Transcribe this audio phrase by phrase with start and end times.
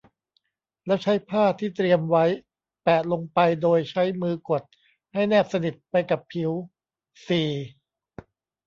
[0.85, 2.25] แล้วใช้ผ้าที่เตรียมไว้
[2.83, 4.63] แปะลงไปโดยใช้มือกด
[5.13, 6.51] ให้แนบสนิทไปกับผิว
[7.27, 7.49] สี่